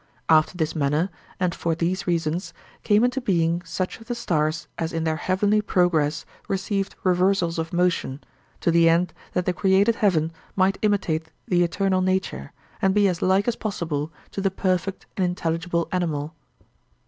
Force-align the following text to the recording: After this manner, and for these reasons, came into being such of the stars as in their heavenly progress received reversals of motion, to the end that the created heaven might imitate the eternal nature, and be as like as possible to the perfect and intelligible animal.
After 0.29 0.57
this 0.57 0.75
manner, 0.75 1.11
and 1.39 1.53
for 1.53 1.75
these 1.75 2.07
reasons, 2.07 2.55
came 2.81 3.03
into 3.03 3.21
being 3.21 3.61
such 3.61 3.99
of 3.99 4.07
the 4.07 4.15
stars 4.15 4.67
as 4.79 4.93
in 4.93 5.03
their 5.03 5.15
heavenly 5.17 5.61
progress 5.61 6.25
received 6.47 6.95
reversals 7.03 7.59
of 7.59 7.71
motion, 7.71 8.19
to 8.61 8.71
the 8.71 8.89
end 8.89 9.13
that 9.33 9.45
the 9.45 9.53
created 9.53 9.93
heaven 9.97 10.31
might 10.55 10.79
imitate 10.81 11.29
the 11.47 11.61
eternal 11.63 12.01
nature, 12.01 12.51
and 12.81 12.95
be 12.95 13.07
as 13.07 13.21
like 13.21 13.47
as 13.47 13.55
possible 13.57 14.11
to 14.31 14.41
the 14.41 14.49
perfect 14.49 15.05
and 15.17 15.23
intelligible 15.23 15.87
animal. 15.91 16.33